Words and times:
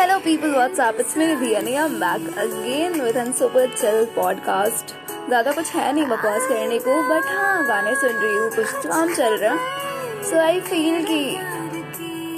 hello 0.00 0.18
people, 0.18 0.52
what's 0.52 0.78
up? 0.78 0.98
It's 0.98 1.14
me 1.14 1.24
Nidhi 1.26 1.78
I'm 1.78 2.00
back 2.00 2.22
again 2.42 2.92
with 3.02 3.16
a 3.16 3.24
super 3.40 3.64
chill 3.80 4.06
podcast. 4.14 4.92
ज़्यादा 5.28 5.52
कुछ 5.52 5.72
है 5.74 5.92
नहीं 5.92 6.04
बकवास 6.12 6.46
करने 6.48 6.78
को 6.86 6.94
बट 7.08 7.26
हाँ 7.30 7.66
गाने 7.66 7.94
सुन 7.96 8.14
रही 8.22 8.36
हूँ 8.36 8.48
कुछ 8.54 8.86
काम 8.86 9.12
चल 9.14 9.36
रहा 9.36 9.52
है। 9.52 10.22
सो 10.30 10.38
आई 10.40 10.60
फील 10.70 11.04
कि 11.10 11.20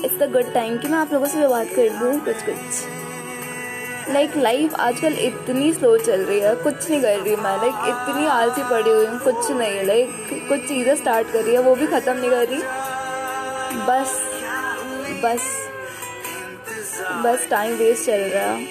इट्स 0.06 0.18
द 0.18 0.30
गुड 0.32 0.52
टाइम 0.54 0.78
कि 0.78 0.88
मैं 0.88 0.98
आप 0.98 1.12
लोगों 1.12 1.26
से 1.34 1.46
बात 1.48 1.68
कर 1.76 1.88
दूँ 2.00 2.18
कुछ 2.24 2.42
कुछ 2.48 4.10
लाइक 4.14 4.36
लाइफ 4.36 4.74
आजकल 4.88 5.18
इतनी 5.28 5.72
स्लो 5.72 5.96
चल 5.98 6.24
रही 6.24 6.40
है 6.40 6.54
कुछ 6.64 6.90
नहीं 6.90 7.00
कर 7.02 7.18
रही 7.18 7.36
मैं। 7.36 7.56
लाइक 7.58 7.88
इतनी 7.94 8.26
आलसी 8.40 8.62
पड़ी 8.70 8.90
हुई 8.90 9.06
हूँ 9.06 9.18
कुछ 9.24 9.50
नहीं। 9.52 9.82
लाइक 9.86 10.46
कुछ 10.48 10.68
चीज़ें 10.68 10.94
स्टार्ट 10.96 11.32
कर 11.32 11.42
रही 11.42 11.54
है 11.54 11.62
वो 11.62 11.74
भी 11.74 11.86
ख़त्म 11.96 12.16
नहीं 12.16 12.30
कर 12.30 12.46
रही। 12.48 12.62
बस 13.88 14.20
बस। 15.24 15.61
बस 17.24 17.46
टाइम 17.50 17.74
वेस्ट 17.76 18.06
चल 18.06 18.20
रहा 18.34 18.44
है। 18.44 18.66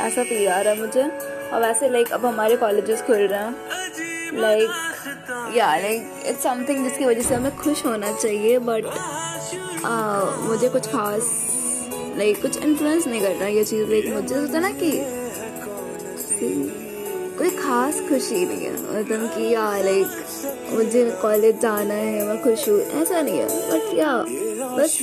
ऐसा 0.00 0.22
फील 0.24 0.48
आ 0.48 0.60
रहा 0.60 0.72
है 0.74 0.80
मुझे। 0.80 1.02
और 1.02 1.60
वैसे 1.62 1.88
लाइक 1.88 2.12
अब 2.12 2.26
हमारे 2.26 2.56
कॉलेजेस 2.56 3.02
खुल 3.02 3.16
रहे 3.16 3.40
हैं। 3.40 4.40
लाइक 4.40 4.68
या 5.56 5.76
लाइक 5.78 6.22
इट्स 6.26 6.42
समथिंग 6.42 6.84
जिसकी 6.84 7.04
वजह 7.04 7.22
से 7.22 7.34
हमें 7.34 7.56
खुश 7.56 7.84
होना 7.86 8.12
चाहिए 8.12 8.58
बट 8.60 8.84
मुझे 10.40 10.68
कुछ 10.68 10.86
खास 10.88 11.30
लाइक 12.18 12.40
कुछ 12.42 12.56
इन्फ्लुएंस 12.58 13.06
नहीं 13.06 13.20
कर 13.20 13.30
रहा 13.30 13.48
ये 13.48 13.64
चीज़। 13.64 13.90
लाइक 13.90 14.06
मुझे 14.06 14.34
सोचा 14.34 14.60
ना 14.60 14.70
कि 14.82 14.90
कोई 17.38 17.50
खास 17.50 18.00
खुशी 18.08 18.44
नहीं 18.46 18.66
है। 18.66 18.72
मतलब 18.72 19.26
कि 19.34 19.52
या 19.54 19.70
लाइक 19.78 20.06
मुझे 20.72 21.04
कॉलेज 21.22 21.60
जाना 21.60 21.94
है, 21.94 22.26
मैं 22.28 22.42
खुश 22.42 22.68
हूँ, 22.68 22.80
ऐसा 23.02 23.20
नहीं 23.20 23.38
है। 23.38 23.48
बट 23.70 23.98
या 23.98 24.12
बस 24.76 24.98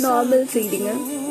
नॉर्मल 0.00 0.44
फीलिंग 0.46 0.86
है। 0.86 1.28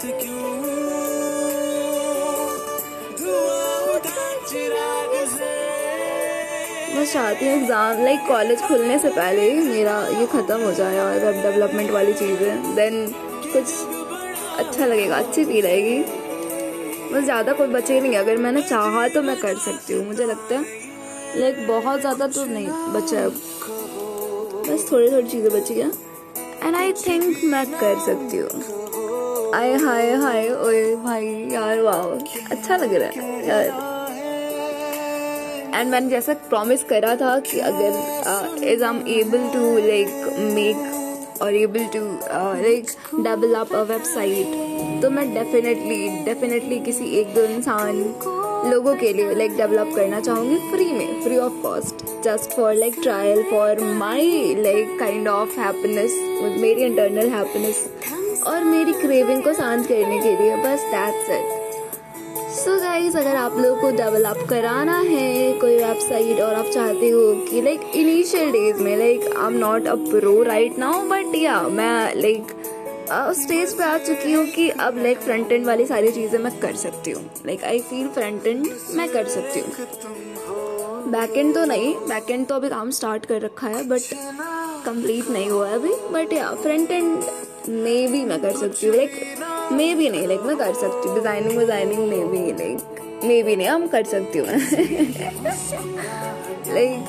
साथ 0.00 0.20
क्यों? 0.20 0.36
मैं 6.94 7.04
चाहती 7.06 7.46
हूँ 7.46 7.54
एग्ज़ाम 7.56 8.02
लाइक 8.04 8.20
कॉलेज 8.28 8.60
खुलने 8.68 8.98
से 8.98 9.08
पहले 9.08 9.50
ही 9.50 9.60
मेरा 9.60 9.98
ये 10.10 10.26
ख़त्म 10.26 10.60
हो 10.62 10.72
जाए 10.72 10.98
और 10.98 11.18
वेब 11.24 11.42
डेवलपमेंट 11.42 11.90
वाली 11.90 12.12
चीज़ें 12.12 12.74
देन 12.74 13.06
कुछ 13.44 13.66
अच्छा 14.58 14.86
लगेगा, 14.86 15.16
अच्छी 15.16 15.44
फील 15.44 15.66
आएगी। 15.66 15.98
बस 17.12 17.24
ज़्यादा 17.24 17.52
कोई 17.52 17.66
बचे 17.68 18.00
नहीं, 18.00 18.16
अगर 18.16 18.36
मैंने 18.36 18.62
चाहा 18.62 19.06
तो 19.08 19.22
मैं 19.22 19.36
कर 19.40 19.56
सकती 19.58 19.94
हूँ, 19.94 20.06
मुझे 20.06 20.26
लगता 20.26 20.54
है 20.54 20.64
लाइक 21.36 21.66
बहुत 21.68 22.00
ज़्यादा 22.00 22.26
तो 22.26 22.44
नहीं 22.44 22.68
बचा 22.92 23.28
बस 24.68 24.90
थोड़ी 24.92 25.10
थोड़ी 25.12 25.28
चीज़ें 25.28 25.52
बची 25.52 25.74
हैं 25.74 25.92
एंड 26.64 26.76
आई 26.76 26.92
थिंक 27.06 27.44
मैं 27.44 27.66
कर 27.72 27.98
सकती 28.06 28.36
हूँ। 28.36 28.79
आए, 29.54 29.72
हाय 29.74 30.10
हाय, 30.14 30.48
ओए 30.64 30.94
भाई, 31.04 31.26
यार, 31.52 31.80
वाह 31.80 32.50
अच्छा 32.50 32.76
लग 32.76 32.94
रहा 32.94 33.08
है, 33.08 33.46
यार। 33.48 33.88
एंड 35.74 35.90
मैंने 35.90 36.08
जैसा 36.10 36.32
प्रॉमिस 36.48 36.82
करा 36.84 37.14
था 37.16 37.38
कि 37.40 37.58
अगर 37.60 38.64
is 38.72 38.82
am 38.84 39.02
able 39.08 39.48
to 39.54 39.76
like 39.86 40.08
make 40.54 41.40
और 41.42 41.54
able 41.54 41.86
to 41.94 42.00
like 42.62 42.90
develop 43.22 43.72
a 43.74 43.82
website 43.90 45.02
तो 45.02 45.10
मैं 45.10 45.32
डेफिनेटली 45.34 46.08
डेफिनेटली 46.24 46.78
किसी 46.80 47.10
एक 47.20 47.34
दो 47.34 47.44
इंसान 47.54 48.02
लोगों 48.70 48.94
के 48.96 49.12
लिए 49.12 49.34
लाइक 49.34 49.56
डेवलप 49.56 49.92
करना 49.96 50.20
चाहूँगी 50.20 50.56
फ्री 50.70 50.92
में 50.92 51.22
free 51.22 51.38
of 51.38 51.62
cost 51.62 52.04
just 52.24 52.56
for 52.56 52.74
like 52.74 53.00
trial 53.02 53.42
for 53.50 53.80
my 53.98 54.54
like 54.58 54.98
kind 55.00 55.28
of 55.28 55.58
happiness 55.60 56.18
मेरी 56.60 56.84
इंटरनल 56.84 57.28
हैप्पीनेस 57.28 57.86
और 58.46 58.64
मेरी 58.64 58.92
क्रेविंग 58.92 59.42
को 59.42 59.52
शांत 59.54 59.86
करने 59.86 60.18
के 60.18 60.36
लिए, 60.42 60.56
बस 60.56 60.84
दैट्स 60.90 61.30
इट 61.30 61.58
सो 62.54 62.78
गाइज़ 62.80 63.16
अगर 63.18 63.36
आप 63.36 63.56
लोगों 63.58 63.80
को 63.80 63.90
डेवलप 63.96 64.46
कराना 64.50 64.98
है, 64.98 65.52
कोई 65.60 65.76
वेबसाइट 65.76 66.40
और 66.40 66.54
आप 66.54 66.66
चाहते 66.66 67.08
हो 67.08 67.32
कि 67.50 67.60
लाइक 67.62 67.80
इनिशियल 67.96 68.50
डेज़ 68.52 68.82
में 68.82 68.96
like 68.98 69.24
I 69.26 69.46
am 69.46 69.58
not 69.58 69.86
a 69.86 69.94
pro 70.10 70.42
right 70.42 70.78
now 70.78 71.00
but 71.08 71.34
yeah 71.36 71.60
मैं 71.70 72.14
लाइक 72.16 72.52
स्टेज 73.36 73.72
पे 73.78 73.84
आ 73.84 73.96
चुकी 73.98 74.32
हूँ 74.32 74.46
कि 74.46 74.68
अब 74.80 74.98
लाइक 75.02 75.18
फ्रंट 75.20 75.52
एंड 75.52 75.66
वाली 75.66 75.86
सारी 75.86 76.10
चीज़ें 76.12 76.38
मैं 76.38 76.58
कर 76.60 76.74
सकती 76.76 77.10
हूँ. 77.10 77.22
Like 77.46 77.64
I 77.64 77.78
feel 77.88 78.08
front 78.08 78.46
end 78.46 78.66
मैं 78.96 79.08
कर 79.12 79.28
सकती 79.28 79.60
हूँ. 79.60 79.70
बैक 81.10 81.36
एंड 81.36 81.54
तो 81.54 81.64
नहीं 81.64 81.94
बैक 82.08 82.30
एंड 82.30 82.46
तो 82.46 82.54
अभी 82.54 82.68
काम 82.68 82.90
स्टार्ट 82.98 83.26
कर 83.26 83.40
रखा 83.42 83.68
है 83.68 83.82
बट 83.88 84.00
कंप्लीट 84.84 85.30
नहीं 85.30 85.48
हुआ 85.50 85.68
है 85.68 85.74
अभी. 85.74 85.94
बट 86.12 86.32
या 86.32 86.52
फ्रंट 86.62 86.90
एंड 86.90 87.22
मे 87.68 88.06
भी 88.06 88.24
मैं 88.24 88.42
कर 88.42 88.52
सकती 88.52 88.86
हूँ 88.86 88.96
लाइक 88.96 89.10
मे 89.72 89.94
भी 89.94 90.10
नहीं 90.10 90.26
लाइक 90.26 90.40
मैं 90.40 90.56
कर 90.56 90.74
सकती 90.74 91.08
हूँ 91.08 91.16
डिज़ाइनिंग 91.16 91.58
विजाइनिंग 91.58 92.08
मे 92.08 92.24
भी 92.24 92.52
लाइक 92.52 92.78
मे 93.24 93.42
भी 93.42 93.56
नहीं, 93.56 93.68
हम 93.68 93.86
कर 93.86 94.04
सकती 94.04 94.38
हूँ। 94.38 94.48
लाइक 96.74 97.00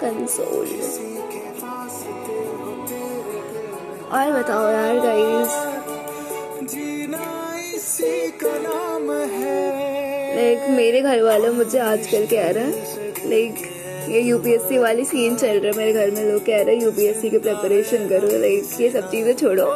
कंसोल 0.00 0.66
और 4.12 4.32
बताओ 4.32 4.70
यार 4.70 4.96
गाइस 4.96 5.48
लाइक 10.36 10.70
मेरे 10.70 11.00
घर 11.00 11.22
वाले 11.22 11.50
मुझे 11.50 11.78
आजकल 11.78 12.26
कह 12.26 12.50
रहे 12.50 12.64
हैं 12.64 13.03
लाइक 13.26 13.54
ये 14.10 14.20
यूपीएससी 14.20 14.78
वाली 14.78 15.04
सीन 15.04 15.36
चल 15.36 15.58
रहा 15.58 15.66
है 15.66 15.76
मेरे 15.76 15.92
घर 15.92 16.10
में, 16.10 16.24
लोग 16.32 16.44
कह 16.46 16.62
रहे 16.62 16.74
हैं 16.76 16.82
यूपीएससी 16.82 17.30
की 17.30 17.38
प्रिपरेशन 17.38 18.08
करो 18.08 18.38
लाइक 18.38 18.80
ये 18.80 18.90
सब 18.90 19.10
चीज़ें 19.10 19.34
छोड़ो। 19.34 19.66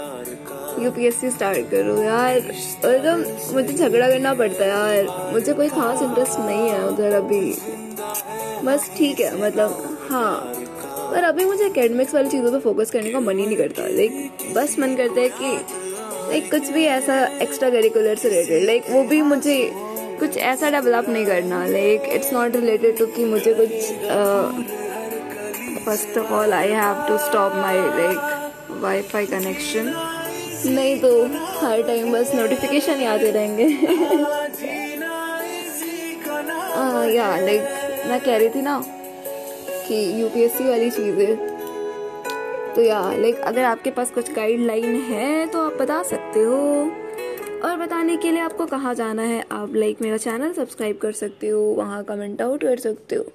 यूपीएससी 0.82 1.30
स्टार्ट 1.30 1.70
करो 1.70 1.96
यार। 2.02 2.36
और 2.84 2.98
तो 3.04 3.54
मुझे 3.54 3.72
झगड़ा 3.72 4.08
करना 4.08 4.34
पड़ता 4.34 4.64
है 4.64 4.96
यार। 4.96 5.32
मुझे 5.32 5.52
कोई 5.52 5.68
खास 5.68 6.02
इंटरेस्ट 6.02 6.38
नहीं 6.40 6.68
है 6.68 6.86
उधर 6.88 7.14
अभी। 7.14 7.40
बस 8.64 8.90
ठीक 8.98 9.20
है 9.20 9.34
मतलब 9.42 9.98
हाँ। 10.10 10.54
पर 11.10 11.24
अभी 11.24 11.44
मुझे 11.44 11.64
एकेडमिक्स 11.66 12.14
वाली 12.14 12.28
चीज़ों 12.30 12.50
पे 12.52 12.58
फोकस 12.60 12.90
करने 12.90 13.10
का 13.10 13.20
मन 13.20 13.38
ही 13.38 13.46
नहीं 13.46 13.56
करता। 13.56 13.86
लाइक 13.88 14.52
बस 14.56 14.78
मन 14.78 14.94
करता 14.96 15.20
है 15.20 15.28
कि 15.28 15.52
लाइक 16.30 16.50
कुछ 16.50 16.68
भी 16.70 16.84
ऐसा 16.86 17.14
एक्स्ट्रा 17.42 17.70
करिकुलर 17.70 18.16
से 18.16 18.28
रिलेटेड 18.28 18.64
लाइक 18.66 18.90
वो 18.90 19.02
भी 19.04 19.20
मुझे 19.22 19.56
कुछ 20.18 20.36
ऐसा 20.36 20.70
डेवलप 20.70 21.08
नहीं 21.08 21.26
करना 21.26 21.66
like 21.66 22.02
it's 22.12 22.32
not 22.32 22.56
related 22.56 22.98
to 22.98 23.06
कि 23.06 23.24
मुझे 23.24 23.54
कुछ 23.54 23.70
first 25.84 26.18
of 26.18 26.32
all 26.32 26.52
I 26.52 26.68
have 26.68 27.06
to 27.08 27.18
stop 27.18 27.52
my 27.54 27.76
like 27.76 28.80
wifi 28.82 29.26
connection 29.26 29.92
नहीं 30.66 31.00
तो 31.00 31.26
हर 31.60 31.82
टाइम 31.82 32.12
बस 32.12 32.34
नोटिफिकेशन 32.34 33.00
ही 33.00 33.04
आते 33.04 33.30
रहेंगे 33.30 33.64
या 37.14 37.36
लाइक 37.36 37.60
मैं 38.06 38.20
कह 38.20 38.36
रही 38.36 38.48
थी 38.48 38.62
ना 38.62 38.84
कि 39.88 40.20
यूपीएससी 40.22 40.64
वाली 40.64 40.90
चीज़ें। 40.90 41.36
तो 42.74 42.82
या 42.82 43.00
लाइक 43.12 43.38
अगर 43.40 43.64
आपके 43.64 43.90
पास 43.90 44.10
कुछ 44.10 44.32
गाइडलाइन 44.32 44.96
है 45.00 45.46
तो 45.46 45.66
आप 45.66 45.72
बता 45.72 46.02
सकते 46.02 46.40
हो। 46.40 46.58
और 47.64 47.76
बताने 47.76 48.16
के 48.16 48.30
लिए 48.30 48.40
आपको 48.40 48.66
कहाँ 48.66 48.94
जाना 48.94 49.22
है 49.22 49.44
आप 49.52 49.74
लाइक 49.74 50.00
मेरा 50.02 50.16
चैनल 50.16 50.52
सब्सक्राइब 50.52 50.98
कर 50.98 51.12
सकते 51.12 51.48
हो 51.48 51.60
वहाँ 51.74 52.02
कमेंट 52.04 52.42
आउट 52.42 52.62
कर 52.62 52.78
सकते 52.78 53.16
हो। 53.16 53.32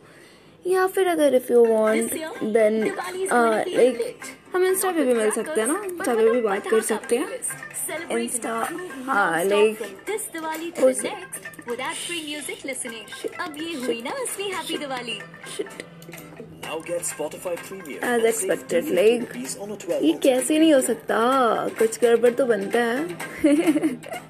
या 0.66 0.86
फिर 0.88 1.08
अगर 1.08 1.36
if 1.36 1.52
you 1.52 1.66
want 1.66 2.14
then 2.44 2.84
like 2.84 4.24
हम 4.54 4.64
इंस्टा 4.66 4.92
पे 4.92 5.04
भी 5.04 5.14
मिल 5.14 5.32
सकते 5.32 5.62
हैं 5.62 5.68
ना 5.68 5.82
इंस्टा 5.86 6.16
पे 6.16 6.30
भी 6.30 6.42
बात 6.42 6.68
कर 6.68 6.82
सकते 6.82 7.18
हैं। 7.18 8.20
इंस्टा 8.20 8.54
हाँ 9.06 9.44
लाइक 9.44 9.82
अब 13.40 13.56
ये 13.58 13.74
हुई 13.78 14.02
ना 14.02 14.12
असली 14.12 14.50
happy 14.52 14.78
Diwali 14.78 15.20
as 16.76 18.26
expected 18.26 18.86
like 18.94 19.36
ये 20.04 20.12
कैसे 20.24 20.60
नहीं 20.60 20.74
हो 20.74 20.80
सकता? 20.82 21.18
कुछ 21.80 22.00
गड़बड़ 22.02 22.32
तो 22.34 22.46
बनता 22.46 22.80
है। 22.80 22.98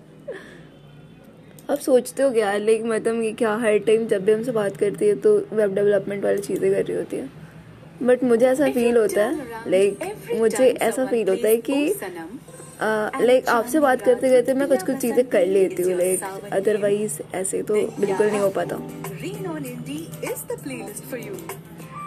अब 1.69 1.78
सोचते 1.80 2.24
हो 2.24 2.30
क्या 2.31 2.51
लाइक 2.57 2.84
मतलब 2.86 3.22
ये 3.24 3.31
क्या 3.34 3.54
हर 3.57 3.78
टाइम 3.88 4.06
जब 4.07 4.25
भी 4.25 4.31
हमसे 4.31 4.51
बात 4.51 4.78
करती 4.78 5.07
है 5.07 5.16
तो 5.22 5.36
वेब 5.54 5.74
डेवलपमेंट 5.75 6.24
वाली 6.24 6.42
चीज़ें 6.42 6.72
कर 6.74 6.84
रही 6.84 6.98
होती 6.98 7.18
है। 7.18 7.30
बट 8.04 8.24
मुझे 8.24 8.46
ऐसा 8.48 8.69
फील 8.72 8.98
होता 8.98 9.25
है 9.25 9.69
लाइक 9.72 10.00
मुझे 10.36 10.68
ऐसा 10.81 11.06
फील 11.06 11.30
होता 11.30 11.48
है 11.48 11.57
कि 11.69 11.75
लाइक 13.25 13.48
आपसे 13.50 13.80
बात 13.80 14.01
करते 14.01 14.30
करते 14.30 14.54
मैं 14.54 14.68
कुछ 14.68 14.84
कुछ 14.86 14.98
चीज़ें 14.98 15.25
कर 15.30 15.46
लेती 15.48 15.84
हूँ 15.84 15.98
लाइक 15.98 16.24
अदरवाइज़ 16.54 17.19
ऐसे 17.36 17.62
तो 17.63 17.75
बिल्कुल 18.00 18.28
नहीं 18.28 18.39
हो 18.39 18.50
पाता। 18.50 18.75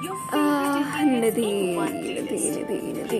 Nidhi 0.07 1.11
Nidhi 1.21 1.51
Nidhi 1.95 2.39
Nidhi 2.57 2.79
Nidhi 2.93 3.19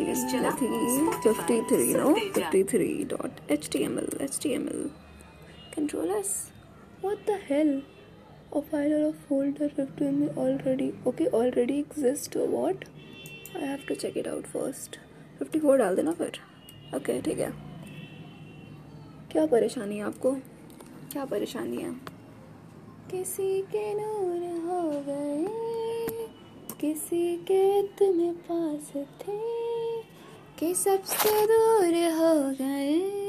fifty 1.23 1.61
three 1.71 1.93
no 1.95 2.15
fifty 2.15 2.63
three 2.73 2.89
dot 3.11 3.51
H 3.53 3.69
T 3.73 3.83
M 3.85 3.99
L 3.99 4.09
H 4.23 4.39
T 4.43 4.53
M 4.53 4.69
L 4.69 4.89
control 5.77 6.13
s 6.19 6.29
what 7.03 7.25
the 7.27 7.35
hell 7.49 7.73
a 8.53 8.63
file 8.63 8.93
or 8.99 9.01
a 9.09 9.13
folder 9.25 9.69
15 9.71 10.31
already 10.45 10.87
okay 11.07 11.27
already 11.41 11.77
exist 11.81 12.37
or 12.37 12.47
what 12.49 12.87
I 13.55 13.67
have 13.67 13.85
to 13.87 13.97
check 13.97 14.17
it 14.17 14.27
out 14.27 14.47
first 14.55 14.99
54 15.41 15.79
डाल 15.79 15.97
देना 15.97 16.13
फिर 16.21 16.41
okay 16.97 17.21
ठीक 17.23 17.39
है 17.39 17.51
क्या 19.33 19.47
परेशानी 19.47 19.97
है 19.97 20.05
आपको 20.05 20.33
क्या 21.13 21.25
परेशानी 21.35 21.83
है 21.83 21.93
किसी 23.11 23.51
के 23.75 23.87
नूर 23.95 24.47
हो 24.67 24.83
गए 25.09 25.66
किसी 26.81 27.37
के 27.49 27.63
इतने 27.79 28.31
पास 28.49 28.91
थे 29.21 29.39
कि 30.59 30.75
सबसे 30.75 31.31
दूर 31.47 31.95
हो 32.15 32.35
गए 32.61 33.25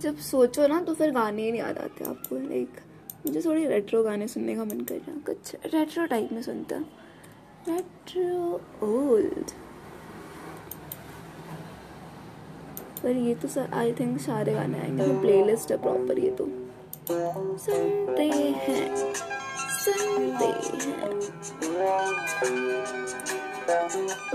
जब 0.00 0.16
सोचो 0.20 0.66
ना 0.66 0.80
तो 0.80 0.94
फिर 0.94 1.10
गाने 1.10 1.42
ही 1.42 1.50
नहीं 1.50 1.60
याद 1.60 1.78
आते 1.78 2.04
आपको 2.04 2.36
लाइक 2.38 2.80
मुझे 3.26 3.40
थोड़ी 3.40 3.66
रेट्रो 3.66 4.02
गाने 4.02 4.26
सुनने 4.28 4.54
का 4.56 4.64
मन 4.64 4.80
कर 4.80 4.94
रहा 4.96 5.12
है 5.12 5.20
कुछ 5.26 5.74
रेट्रो 5.74 6.06
टाइप 6.06 6.32
में 6.32 6.42
सुनता 6.42 6.84
रेट्रो 7.68 8.60
ओल्ड 8.86 9.50
पर 13.04 13.16
ये 13.16 13.34
तो 13.34 13.48
सर 13.48 13.70
आई 13.74 13.92
थिंक 13.92 14.20
सारे 14.20 14.52
गाने 14.54 14.78
आएँगे। 14.78 15.06
तो 15.06 15.20
प्लेलिस्ट 15.20 15.70
है 15.70 15.76
प्रॉपर 15.76 16.18
ये 16.18 16.30
तो। 16.30 16.44
सुनते 17.58 18.22
हैं 18.22 18.96
सुनते 19.84 20.44
हैं। 20.44 21.10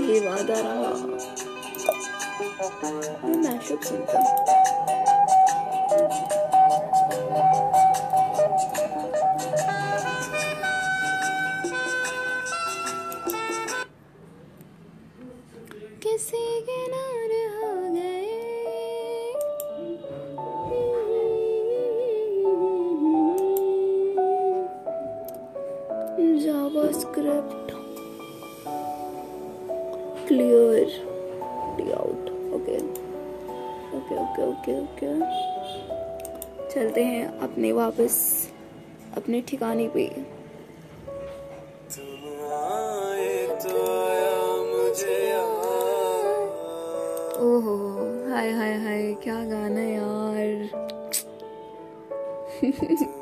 ये 0.09 0.19
वादा 0.19 0.59
रहा। 0.59 0.93
मैं 3.27 3.37
मैशअप 3.37 3.81
सुनता 3.81 4.19
JavaScript 27.23 27.71
clear 30.27 30.87
out 31.93 32.29
okay 32.53 32.77
okay 33.97 34.15
okay 34.15 34.43
okay 34.47 34.73
okay 34.81 35.09
चलते 36.73 37.03
हैं 37.03 37.39
अपने 37.39 37.71
वापस 37.71 38.15
अपने 39.17 39.41
ठिकाने 39.41 39.87
पे। 39.87 40.07
ओहो 47.39 47.77
हाय 48.31 48.51
हाय 48.51 48.73
हाय 48.73 49.13
क्या 49.23 49.43
गाना 49.43 49.81
यार। 49.81 50.69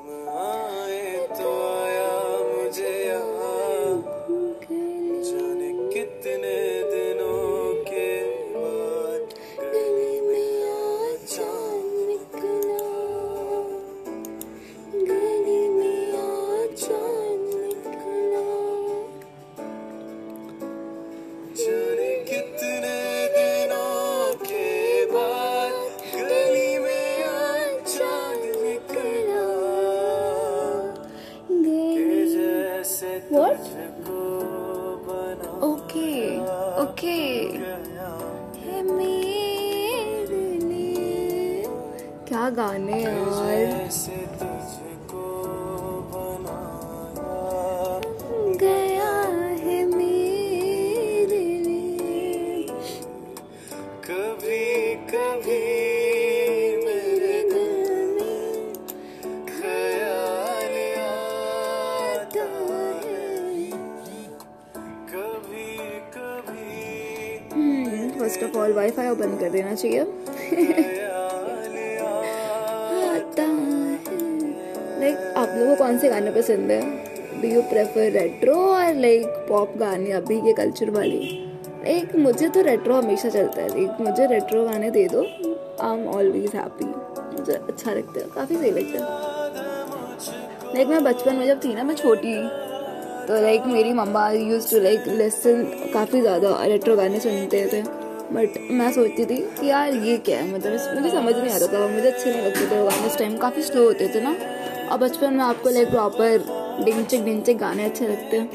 Okay, 35.98 36.38
okay. 36.78 37.38
क्या 42.28 42.50
गाने 42.50 43.02
यार 43.02 44.37
ऑल 68.68 68.74
वाईफाई 68.74 69.10
बंद 69.16 69.40
कर 69.40 69.50
देना 69.50 69.74
चाहिए। 69.74 70.04
लाइक 75.00 75.18
आप 75.38 75.50
लोगों 75.50 75.68
को 75.68 75.84
कौन 75.84 75.98
से 75.98 76.10
गाने 76.10 76.32
पसंद 76.32 76.72
है? 76.72 76.82
डू 77.42 77.48
यू 77.48 77.62
प्रेफर 77.70 78.12
रेट्रो 78.12 78.56
और 78.56 78.94
लाइक 78.96 79.26
पॉप 79.50 79.78
गाने 79.78 80.12
अभी 80.12 80.40
के 80.42 80.54
कल्चर 80.54 80.90
वाले? 80.90 81.20
एक 81.92 82.16
मुझे 82.16 82.48
तो 82.50 82.62
रेट्रो 82.62 82.96
हमेशा 82.96 83.30
चलता 83.30 83.62
है। 83.62 83.68
लाइक 83.70 84.02
मुझे 84.02 84.26
रेट्रो 84.28 84.64
गाने 84.66 84.90
दे 84.92 85.08
दो। 85.08 85.22
आई 85.22 85.98
एम 85.98 86.08
ऑलवेज 86.10 86.56
हैप्पी 86.56 86.86
मुझे 86.86 87.54
अच्छा 87.54 87.92
लगता 87.92 88.20
है। 88.20 88.26
काफ़ी 88.36 88.56
सही 88.56 88.72
लगता 88.72 88.96
है। 88.96 89.06
लाइक 90.76 90.88
मैं 90.88 91.04
बचपन 91.04 91.36
में 91.36 91.46
जब 91.48 91.64
थी 91.64 91.74
ना, 91.76 91.84
मैं 91.84 91.96
छोटी 91.96 92.36
तो 93.28 93.42
लाइक 93.42 93.66
मेरी 93.68 93.94
मम्मा 93.94 94.30
यूज़ 94.32 94.70
टू 94.72 94.80
लाइक 94.82 95.08
लेसन 95.08 95.64
काफ़ी 95.94 96.22
ज़्यादा 96.22 96.50
रेट्रो 96.66 96.96
गाने 96.96 97.20
सुनते 97.20 97.66
थे। 97.74 97.82
बट 98.32 98.58
मैं 98.72 98.92
सोचती 98.94 99.26
थी 99.26 99.38
कि 99.60 99.68
यार 99.68 99.94
ये 99.96 100.18
क्या 100.18 100.38
है? 100.40 100.54
मतलब 100.54 100.96
मुझे 100.96 101.10
समझ 101.12 101.36
नहीं 101.36 101.52
आ 101.52 101.58
रहा 101.58 101.68
था। 101.74 101.88
मुझे 101.88 102.08
अच्छे 102.08 102.32
नहीं 102.32 102.42
लगते 102.42 102.66
थे 102.72 102.80
वो 102.80 102.86
गाने। 102.86 103.08
उस 103.08 103.18
टाइम 103.18 103.38
काफ़ी 103.38 103.62
स्लो 103.62 103.84
होते 103.84 104.08
थे 104.16 104.22
ना। 104.22 104.36
और 104.92 104.98
बचपन 104.98 105.34
में 105.34 105.44
आपको 105.44 105.70
लाइक 105.70 105.90
प्रॉपर 105.90 106.84
डिंचक 106.86 107.18
डिंचक 107.18 107.54
गाने 107.54 107.86
अच्छे 107.86 108.08
लगते। 108.08 108.38
हैं 108.38 108.48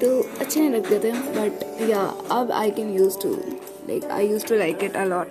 तो 0.00 0.08
अच्छे 0.40 0.60
नहीं 0.60 0.70
लगते 0.70 0.98
थे 0.98 1.12
बट 1.12 1.80
या 1.90 2.00
अब 2.30 2.52
I 2.52 2.70
can 2.70 2.90
use 2.90 3.18
to 3.20 3.30
like 3.88 4.04
I 4.04 4.28
use 4.28 4.46
to 4.46 4.54
like 4.54 4.84
it 4.84 4.96
a lot 4.96 5.28